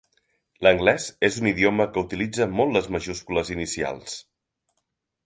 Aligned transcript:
L"anglès 0.63 1.03
és 1.27 1.35
un 1.41 1.49
idioma 1.51 1.87
que 1.97 2.03
utilitza 2.05 2.47
molt 2.61 2.75
les 2.79 2.87
majúscules 2.97 3.53
inicials. 3.57 4.17